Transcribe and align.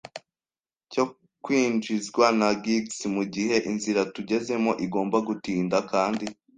cyo 0.91 1.03
kwinjizwa 1.43 2.25
na 2.39 2.49
gigs; 2.63 2.97
mugihe, 3.15 3.55
inzira 3.71 4.01
tugezemo 4.13 4.71
igomba 4.85 5.17
gutinda, 5.27 5.77
kandi 5.91 6.25